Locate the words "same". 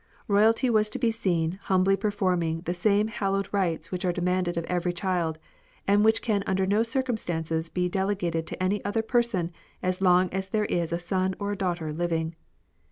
2.73-3.07